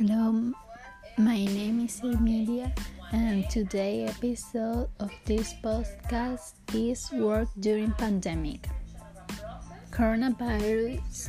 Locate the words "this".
5.26-5.52